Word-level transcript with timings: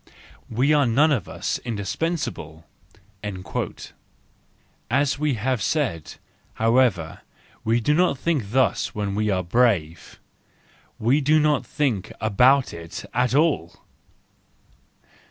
We 0.49 0.73
are 0.73 0.87
none 0.87 1.11
of 1.11 1.29
us 1.29 1.59
indispensable! 1.59 2.65
"—As 3.23 5.19
we 5.19 5.35
have 5.35 5.61
said, 5.61 6.15
however, 6.55 7.21
we 7.63 7.79
do 7.79 7.93
not 7.93 8.17
think 8.17 8.49
thus 8.49 8.95
when 8.95 9.13
we 9.13 9.29
are 9.29 9.43
brave; 9.43 10.19
we 10.97 11.21
do 11.21 11.39
not 11.39 11.67
think 11.67 12.11
about 12.19 12.73
it 12.73 13.05
at 13.13 13.35
all. 13.35 13.75